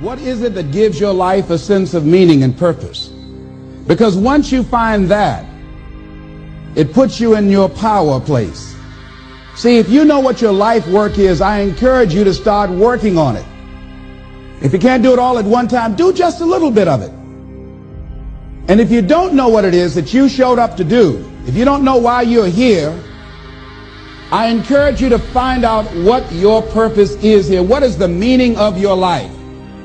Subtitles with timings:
[0.00, 3.08] What is it that gives your life a sense of meaning and purpose?
[3.88, 5.44] Because once you find that,
[6.76, 8.76] it puts you in your power place.
[9.56, 13.18] See, if you know what your life work is, I encourage you to start working
[13.18, 13.44] on it.
[14.62, 17.02] If you can't do it all at one time, do just a little bit of
[17.02, 17.10] it.
[18.68, 21.56] And if you don't know what it is that you showed up to do, if
[21.56, 22.96] you don't know why you're here,
[24.30, 27.64] I encourage you to find out what your purpose is here.
[27.64, 29.32] What is the meaning of your life?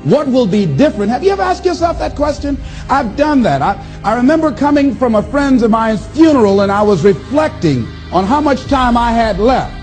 [0.04, 1.10] What will be different?
[1.10, 2.58] Have you ever asked yourself that question?
[2.90, 3.62] I've done that.
[3.62, 8.24] I, I remember coming from a friend of mine's funeral and I was reflecting on
[8.24, 9.74] how much time I had left.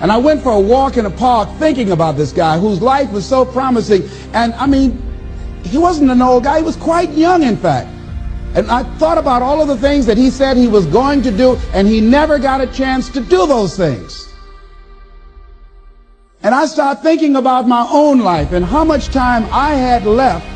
[0.00, 3.10] And I went for a walk in a park thinking about this guy whose life
[3.10, 4.08] was so promising.
[4.32, 5.02] And I mean,
[5.64, 6.58] he wasn't an old guy.
[6.58, 7.88] He was quite young, in fact.
[8.54, 11.30] And I thought about all of the things that he said he was going to
[11.30, 14.17] do, and he never got a chance to do those things.
[16.42, 20.46] And I started thinking about my own life and how much time I had left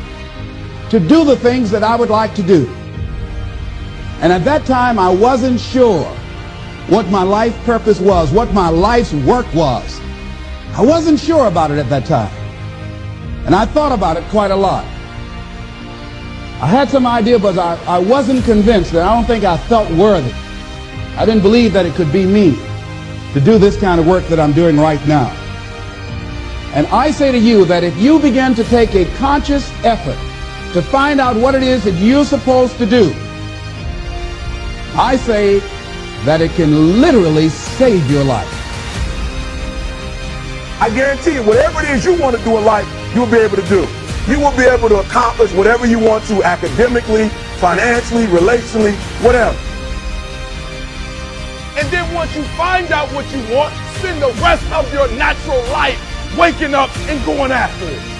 [0.91, 2.67] to do the things that I would like to do.
[4.21, 6.05] And at that time, I wasn't sure
[6.87, 9.99] what my life purpose was, what my life's work was.
[10.73, 12.31] I wasn't sure about it at that time.
[13.45, 14.85] And I thought about it quite a lot.
[16.61, 19.91] I had some idea, but I, I wasn't convinced, and I don't think I felt
[19.91, 20.31] worthy.
[21.17, 22.55] I didn't believe that it could be me
[23.33, 25.42] to do this kind of work that I'm doing right now.
[26.73, 30.17] And I say to you that if you begin to take a conscious effort
[30.73, 33.13] to find out what it is that you're supposed to do,
[34.95, 35.59] I say
[36.25, 38.49] that it can literally save your life.
[40.81, 43.57] I guarantee you, whatever it is you want to do in life, you'll be able
[43.57, 43.87] to do.
[44.27, 47.29] You will be able to accomplish whatever you want to academically,
[47.59, 49.55] financially, relationally, whatever.
[51.77, 55.61] And then once you find out what you want, spend the rest of your natural
[55.71, 55.99] life
[56.37, 58.13] waking up and going after it.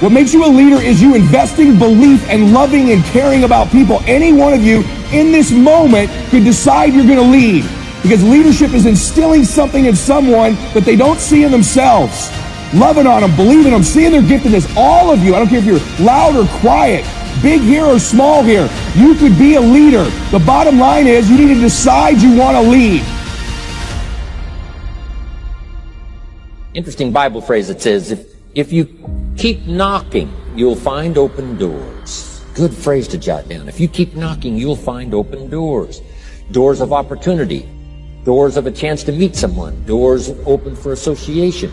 [0.00, 4.00] What makes you a leader is you investing belief and loving and caring about people.
[4.06, 4.82] Any one of you
[5.12, 7.64] in this moment could decide you're going to lead
[8.02, 12.30] because leadership is instilling something in someone that they don't see in themselves.
[12.72, 14.74] Loving on them, believing them, seeing their giftedness.
[14.74, 17.04] All of you, I don't care if you're loud or quiet,
[17.42, 20.04] big here or small here, you could be a leader.
[20.30, 23.04] The bottom line is you need to decide you want to lead.
[26.80, 28.24] Interesting Bible phrase that says, if,
[28.54, 28.88] if you
[29.36, 32.42] keep knocking, you'll find open doors.
[32.54, 33.68] Good phrase to jot down.
[33.68, 36.00] If you keep knocking, you'll find open doors.
[36.52, 37.68] Doors of opportunity.
[38.24, 39.84] Doors of a chance to meet someone.
[39.84, 41.70] Doors open for association.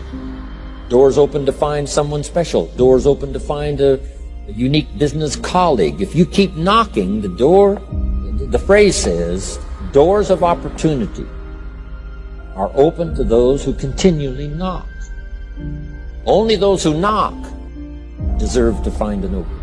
[0.90, 2.66] Doors open to find someone special.
[2.76, 3.98] Doors open to find a,
[4.46, 6.02] a unique business colleague.
[6.02, 7.80] If you keep knocking, the door,
[8.50, 9.58] the phrase says,
[9.92, 11.26] doors of opportunity
[12.54, 14.86] are open to those who continually knock.
[16.26, 17.34] Only those who knock
[18.38, 19.58] deserve to find an opening.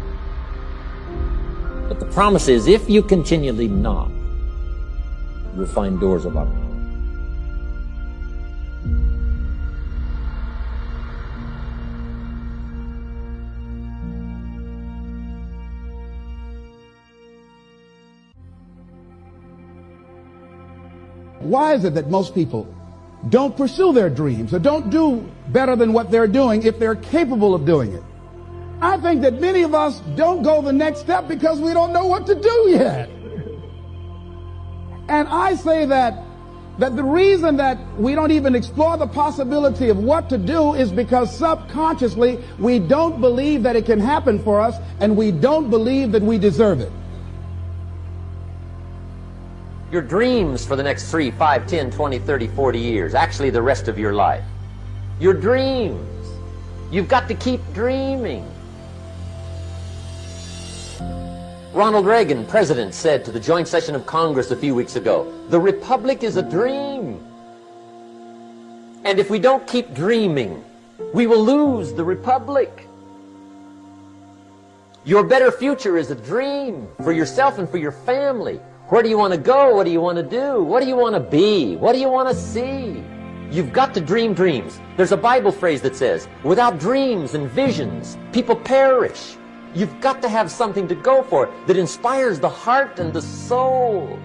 [1.88, 4.12] But the promise is if you continually knock,
[5.56, 6.66] you'll find doors of opportunity.
[21.40, 22.75] Why is it that most people
[23.30, 27.56] don't pursue their dreams or don't do better than what they're doing if they're capable
[27.56, 28.04] of doing it.
[28.82, 32.06] I think that many of us don't go the next step because we don't know
[32.06, 33.10] what to do yet.
[35.08, 36.22] And I say that
[36.78, 40.92] that the reason that we don't even explore the possibility of what to do is
[40.92, 46.12] because subconsciously we don't believe that it can happen for us and we don't believe
[46.12, 46.92] that we deserve it
[49.96, 53.88] your dreams for the next 3, 5, 10, 20, 30, 40 years, actually the rest
[53.88, 54.44] of your life.
[55.22, 56.28] Your dreams.
[56.92, 58.46] You've got to keep dreaming.
[61.72, 65.62] Ronald Reagan, president, said to the joint session of Congress a few weeks ago, the
[65.62, 67.26] republic is a dream.
[69.06, 70.62] And if we don't keep dreaming,
[71.14, 72.90] we will lose the republic.
[75.06, 78.60] Your better future is a dream for yourself and for your family.
[78.88, 79.76] Where do you want to go?
[79.76, 80.64] What do you want to do?
[80.64, 81.76] What do you want to be?
[81.76, 83.04] What do you want to see?
[83.50, 84.80] You've got to dream dreams.
[84.96, 89.38] There's a Bible phrase that says, without dreams and visions, people perish.
[89.74, 94.20] You've got to have something to go for that inspires the heart and the soul.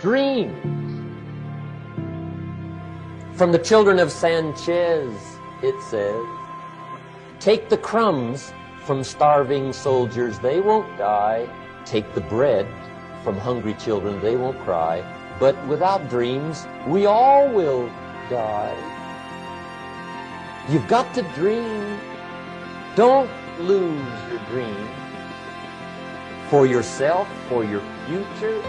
[0.00, 0.58] Dreams.
[3.38, 5.14] From the children of Sanchez,
[5.62, 6.20] it says,
[7.38, 8.52] take the crumbs
[8.84, 11.48] from starving soldiers, they won't die.
[11.84, 12.66] Take the bread
[13.22, 15.04] from hungry children, they won't cry.
[15.38, 17.86] But without dreams, we all will
[18.28, 18.76] die.
[20.68, 21.98] You've got to dream.
[22.94, 24.88] Don't lose your dream
[26.48, 28.62] for yourself, for your future,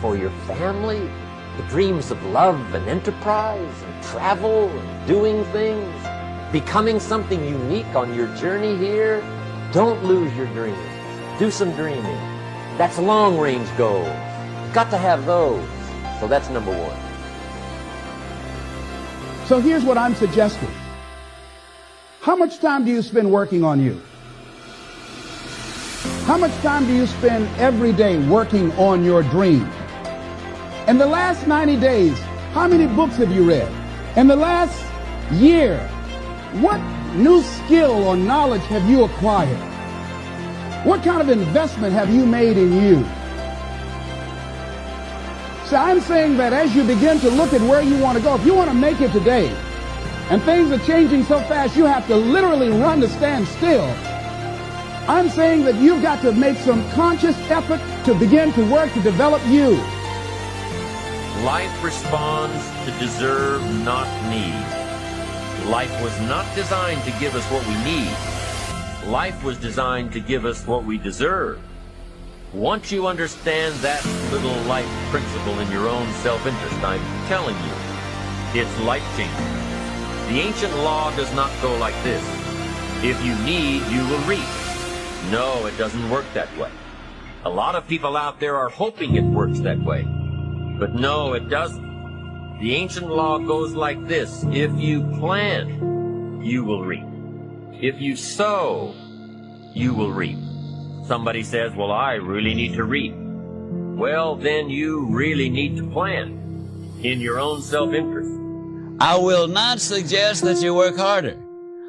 [0.00, 1.10] for your family,
[1.56, 5.94] the dreams of love and enterprise and travel and doing things,
[6.52, 9.20] becoming something unique on your journey here.
[9.72, 10.78] Don't lose your dreams.
[11.38, 12.33] Do some dreaming.
[12.76, 14.08] That's long range goals.
[14.74, 15.64] Got to have those.
[16.18, 16.98] So that's number one.
[19.46, 20.70] So here's what I'm suggesting.
[22.20, 24.00] How much time do you spend working on you?
[26.24, 29.70] How much time do you spend every day working on your dream?
[30.88, 32.18] In the last 90 days,
[32.52, 33.70] how many books have you read?
[34.16, 34.82] In the last
[35.32, 35.78] year,
[36.60, 36.78] what
[37.14, 39.73] new skill or knowledge have you acquired?
[40.84, 42.96] What kind of investment have you made in you?
[45.66, 48.34] So I'm saying that as you begin to look at where you want to go,
[48.34, 49.48] if you want to make it today,
[50.28, 53.86] and things are changing so fast you have to literally run to stand still,
[55.08, 59.00] I'm saying that you've got to make some conscious effort to begin to work to
[59.00, 59.76] develop you.
[61.44, 65.70] Life responds to deserve, not need.
[65.70, 68.33] Life was not designed to give us what we need.
[69.06, 71.60] Life was designed to give us what we deserve.
[72.54, 74.02] Once you understand that
[74.32, 80.34] little life principle in your own self-interest, I'm telling you, it's life-changing.
[80.34, 82.22] The ancient law does not go like this.
[83.04, 84.48] If you need, you will reap.
[85.30, 86.70] No, it doesn't work that way.
[87.44, 90.04] A lot of people out there are hoping it works that way.
[90.78, 92.58] But no, it doesn't.
[92.60, 94.44] The ancient law goes like this.
[94.44, 97.13] If you plant, you will reap.
[97.80, 98.94] If you sow,
[99.74, 100.38] you will reap.
[101.06, 103.14] Somebody says, well, I really need to reap.
[103.16, 106.40] Well, then you really need to plan
[107.02, 108.30] in your own self-interest.
[109.00, 111.36] I will not suggest that you work harder.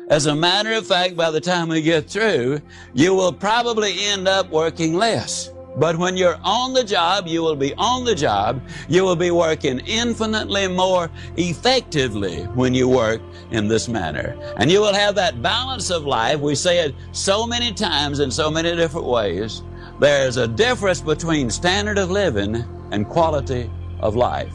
[0.09, 2.61] As a matter of fact, by the time we get through,
[2.93, 5.49] you will probably end up working less.
[5.77, 8.61] But when you're on the job, you will be on the job.
[8.87, 14.37] You will be working infinitely more effectively when you work in this manner.
[14.55, 16.39] And you will have that balance of life.
[16.39, 19.63] We say it so many times in so many different ways.
[19.99, 23.69] There's a difference between standard of living and quality
[23.99, 24.53] of life.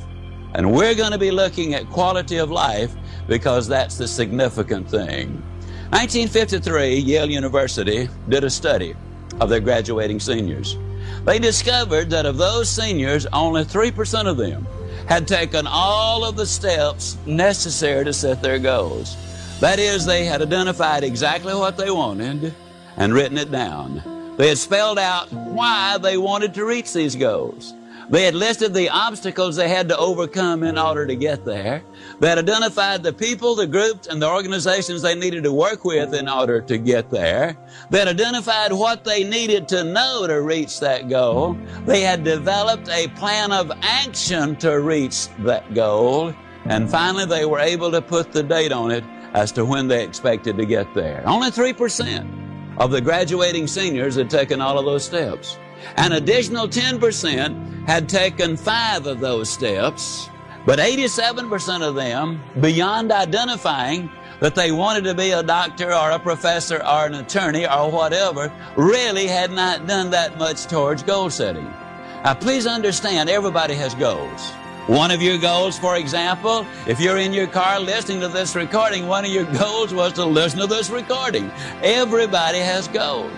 [0.54, 2.94] And we're going to be looking at quality of life
[3.28, 5.42] because that's the significant thing.
[5.90, 8.94] 1953, Yale University did a study
[9.40, 10.76] of their graduating seniors.
[11.24, 14.66] They discovered that of those seniors, only 3% of them
[15.08, 19.16] had taken all of the steps necessary to set their goals.
[19.60, 22.54] That is, they had identified exactly what they wanted
[22.96, 24.36] and written it down.
[24.36, 27.74] They had spelled out why they wanted to reach these goals.
[28.10, 31.84] They had listed the obstacles they had to overcome in order to get there.
[32.18, 36.12] They had identified the people, the groups, and the organizations they needed to work with
[36.12, 37.56] in order to get there.
[37.90, 41.56] They had identified what they needed to know to reach that goal.
[41.86, 46.34] They had developed a plan of action to reach that goal.
[46.64, 49.04] And finally, they were able to put the date on it
[49.34, 51.22] as to when they expected to get there.
[51.26, 55.56] Only 3% of the graduating seniors had taken all of those steps.
[55.96, 60.28] An additional 10% had taken five of those steps,
[60.66, 64.10] but 87% of them, beyond identifying
[64.40, 68.52] that they wanted to be a doctor or a professor or an attorney or whatever,
[68.76, 71.64] really had not done that much towards goal setting.
[71.64, 74.50] Now, please understand, everybody has goals.
[74.86, 79.06] One of your goals, for example, if you're in your car listening to this recording,
[79.06, 81.50] one of your goals was to listen to this recording.
[81.82, 83.32] Everybody has goals.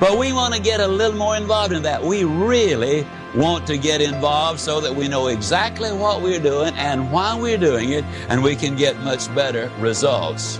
[0.00, 2.02] But we want to get a little more involved in that.
[2.02, 7.12] We really want to get involved so that we know exactly what we're doing and
[7.12, 10.58] why we're doing it, and we can get much better results.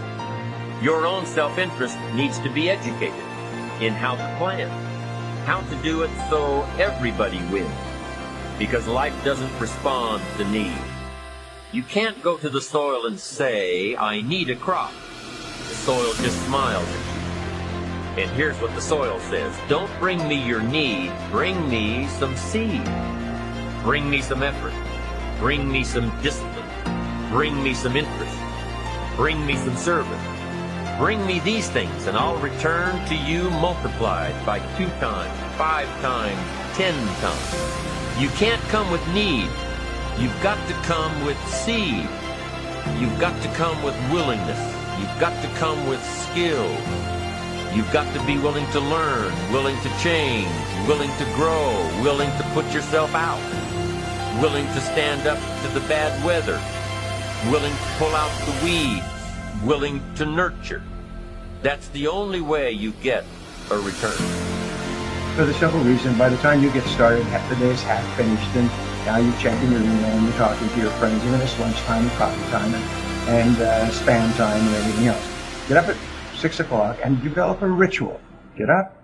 [0.80, 3.24] Your own self-interest needs to be educated
[3.80, 4.68] in how to plan,
[5.44, 7.70] how to do it so everybody wins,
[8.58, 10.76] because life doesn't respond to need.
[11.72, 14.92] You can't go to the soil and say, I need a crop.
[15.68, 16.88] The soil just smiles.
[18.16, 19.52] And here's what the soil says.
[19.68, 22.84] Don't bring me your need, bring me some seed.
[23.82, 24.72] Bring me some effort.
[25.40, 27.30] Bring me some discipline.
[27.30, 28.38] Bring me some interest.
[29.16, 30.22] Bring me some service.
[30.96, 36.38] Bring me these things, and I'll return to you multiplied by two times, five times,
[36.76, 38.20] ten times.
[38.20, 39.50] You can't come with need.
[40.20, 42.08] You've got to come with seed.
[43.00, 44.60] You've got to come with willingness.
[45.00, 46.70] You've got to come with skill.
[47.74, 50.48] You've got to be willing to learn, willing to change,
[50.86, 51.72] willing to grow,
[52.04, 53.42] willing to put yourself out,
[54.40, 56.62] willing to stand up to the bad weather,
[57.50, 59.04] willing to pull out the weeds,
[59.64, 60.84] willing to nurture.
[61.62, 63.24] That's the only way you get
[63.72, 64.22] a return.
[65.34, 68.06] For the simple reason, by the time you get started, half the day is half
[68.16, 68.68] finished, and
[69.04, 72.10] now you're checking your email and you're talking to your friends, then it's lunchtime and
[72.12, 72.84] coffee time and,
[73.28, 75.28] and uh, spam time and everything else.
[75.66, 75.96] Get up at
[76.44, 78.20] 6 o'clock and develop a ritual.
[78.58, 78.94] Get up,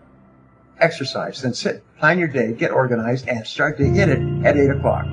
[0.78, 4.68] exercise, then sit, plan your day, get organized, and start to hit it at 8
[4.73, 5.06] o'clock.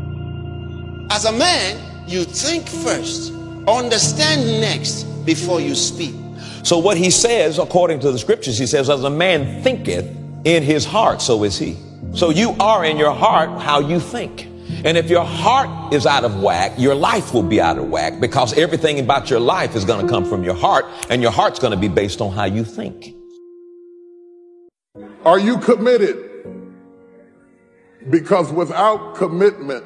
[1.10, 3.32] As a man, you think first,
[3.66, 6.16] understand next before you speak.
[6.64, 10.06] So what he says, according to the scriptures, he says, as a man thinketh
[10.44, 11.78] in his heart, so is he.
[12.14, 14.50] So you are in your heart how you think.
[14.84, 18.20] And if your heart is out of whack, your life will be out of whack
[18.20, 21.60] because everything about your life is going to come from your heart and your heart's
[21.60, 23.16] going to be based on how you think.
[25.26, 26.24] Are you committed?
[28.10, 29.86] Because without commitment,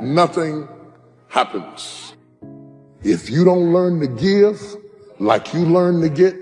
[0.00, 0.68] nothing
[1.28, 2.14] happens.
[3.02, 4.60] If you don't learn to give
[5.18, 6.34] like you learn to get,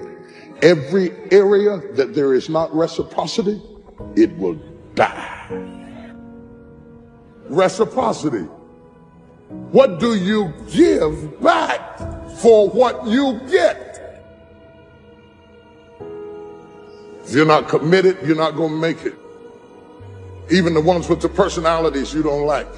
[0.62, 3.60] every area that there is not reciprocity,
[4.16, 4.54] it will
[4.94, 5.81] die.
[7.52, 8.48] Reciprocity.
[9.72, 11.98] What do you give back
[12.38, 14.24] for what you get?
[17.26, 19.14] If you're not committed, you're not going to make it.
[20.50, 22.68] Even the ones with the personalities you don't like.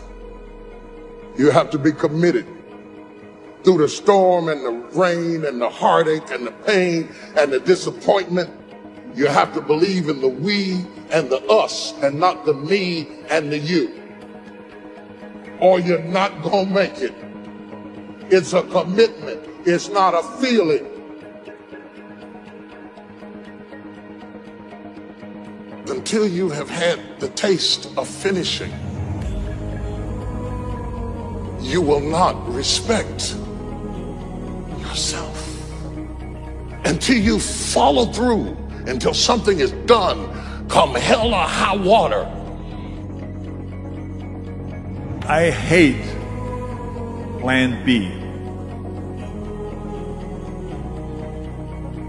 [1.38, 2.44] You have to be committed
[3.62, 8.50] through the storm and the rain and the heartache and the pain and the disappointment.
[9.14, 13.52] You have to believe in the we and the us and not the me and
[13.52, 14.03] the you.
[15.60, 17.14] Or you're not going to make it.
[18.30, 19.40] It's a commitment.
[19.66, 20.90] It's not a feeling.
[25.88, 28.72] Until you have had the taste of finishing,
[31.60, 33.36] you will not respect
[34.80, 35.40] yourself.
[36.84, 38.56] Until you follow through,
[38.86, 42.28] until something is done, come hell or high water.
[45.26, 46.04] I hate
[47.40, 48.10] plan B.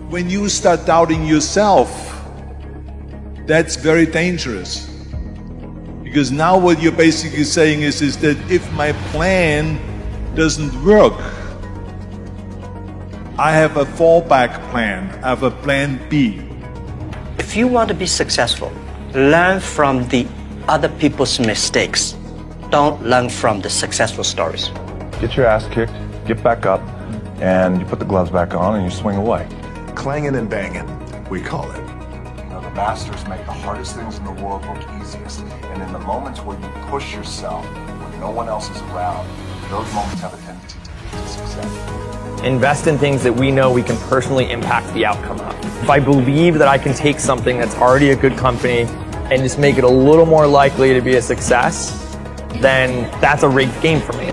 [0.09, 1.89] When you start doubting yourself,
[3.45, 4.87] that's very dangerous.
[6.03, 9.79] Because now what you're basically saying is, is that if my plan
[10.35, 11.17] doesn't work,
[13.37, 15.09] I have a fallback plan.
[15.23, 16.41] I have a plan B.
[17.37, 18.73] If you want to be successful,
[19.13, 20.27] learn from the
[20.67, 22.17] other people's mistakes.
[22.71, 24.69] Don't learn from the successful stories.
[25.21, 25.93] Get your ass kicked,
[26.25, 26.81] get back up,
[27.39, 29.47] and you put the gloves back on and you swing away.
[29.95, 30.85] Clanging and banging,
[31.29, 31.77] we call it.
[31.77, 35.41] You know, the masters make the hardest things in the world look easiest.
[35.41, 39.27] And in the moments where you push yourself, when no one else is around,
[39.69, 42.43] those moments have a tendency to lead to success.
[42.43, 45.83] Invest in things that we know we can personally impact the outcome of.
[45.83, 48.81] If I believe that I can take something that's already a good company
[49.31, 52.04] and just make it a little more likely to be a success,
[52.61, 54.31] then that's a rigged game for me.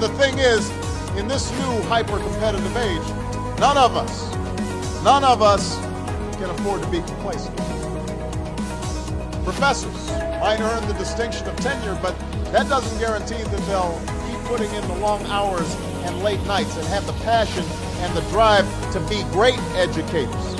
[0.00, 0.70] The thing is,
[1.16, 4.32] in this new hyper-competitive age, none of us,
[5.04, 5.76] none of us
[6.36, 7.56] can afford to be complacent.
[9.44, 12.18] Professors might earn the distinction of tenure, but
[12.52, 16.86] that doesn't guarantee that they'll keep putting in the long hours and late nights and
[16.88, 17.64] have the passion
[17.98, 20.56] and the drive to be great educators.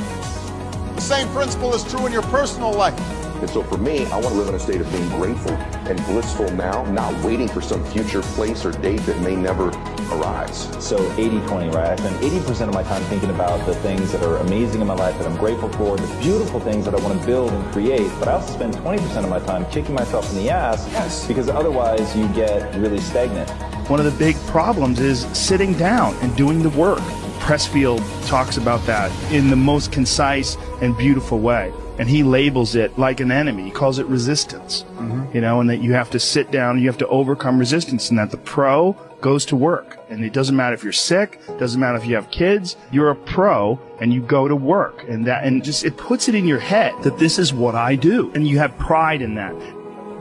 [0.95, 2.99] The same principle is true in your personal life.
[3.41, 5.97] And so for me, I want to live in a state of being grateful and
[6.05, 9.69] blissful now, not waiting for some future place or date that may never
[10.13, 10.69] arise.
[10.85, 11.89] So 80-20, right?
[11.89, 14.95] I spend 80% of my time thinking about the things that are amazing in my
[14.95, 18.11] life that I'm grateful for, the beautiful things that I want to build and create,
[18.19, 21.27] but I also spend 20% of my time kicking myself in the ass yes.
[21.27, 23.49] because otherwise you get really stagnant.
[23.89, 27.01] One of the big problems is sitting down and doing the work.
[27.41, 32.99] Pressfield talks about that in the most concise and beautiful way and he labels it
[32.99, 33.63] like an enemy.
[33.65, 34.85] He calls it resistance.
[34.95, 35.35] Mm-hmm.
[35.35, 38.19] You know, and that you have to sit down, you have to overcome resistance, and
[38.19, 39.99] that the pro goes to work.
[40.09, 43.15] And it doesn't matter if you're sick, doesn't matter if you have kids, you're a
[43.15, 45.05] pro and you go to work.
[45.11, 47.97] And that, and just, it puts it in your head that this is what I
[47.97, 48.33] do.
[48.35, 49.55] And you have pride in that.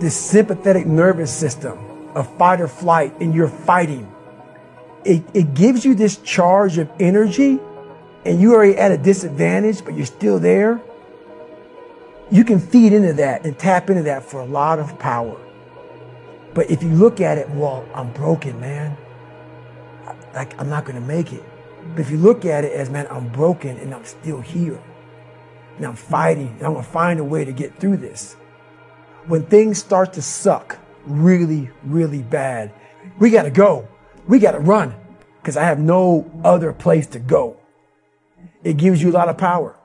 [0.02, 1.80] This sympathetic nervous system
[2.14, 4.14] of fight or flight and you're fighting.
[5.06, 7.58] It, it gives you this charge of energy
[8.26, 10.82] and you are at a disadvantage, but you're still there
[12.32, 15.40] you can feed into that and tap into that for a lot of power.
[16.54, 18.98] But if you look at it, well, I'm broken, man.
[20.34, 21.44] Like, I'm not going to make it.
[21.92, 24.82] But if you look at it as, man, I'm broken and I'm still here.
[25.78, 28.36] And I'm fighting and I'm going to find a way to get through this.
[29.28, 32.74] When things start to suck really, really bad,
[33.18, 33.88] we got to go.
[34.28, 34.94] We got to run
[35.42, 37.58] because I have no other place to go.
[38.64, 39.79] it gives you a lot of power.